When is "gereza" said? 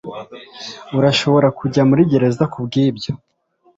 2.11-2.43